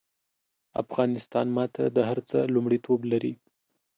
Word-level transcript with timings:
افغانستان 0.81 1.47
ماته 1.57 1.83
د 1.95 1.97
هر 2.09 2.19
څه 2.29 2.37
لومړيتوب 2.53 2.99
لري 3.11 3.33